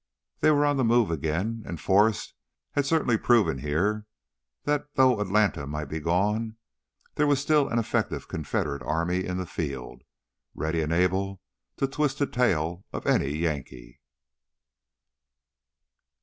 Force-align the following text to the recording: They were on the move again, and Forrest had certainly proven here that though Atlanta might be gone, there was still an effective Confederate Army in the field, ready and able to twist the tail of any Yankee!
They 0.39 0.49
were 0.49 0.65
on 0.65 0.77
the 0.77 0.83
move 0.83 1.11
again, 1.11 1.61
and 1.63 1.79
Forrest 1.79 2.33
had 2.71 2.87
certainly 2.87 3.19
proven 3.19 3.59
here 3.59 4.07
that 4.63 4.87
though 4.95 5.19
Atlanta 5.21 5.67
might 5.67 5.85
be 5.89 5.99
gone, 5.99 6.55
there 7.13 7.27
was 7.27 7.39
still 7.39 7.69
an 7.69 7.77
effective 7.77 8.27
Confederate 8.27 8.81
Army 8.81 9.23
in 9.23 9.37
the 9.37 9.45
field, 9.45 10.01
ready 10.55 10.81
and 10.81 10.91
able 10.91 11.39
to 11.77 11.85
twist 11.85 12.17
the 12.17 12.25
tail 12.25 12.83
of 12.91 13.05
any 13.05 13.29
Yankee! 13.29 13.99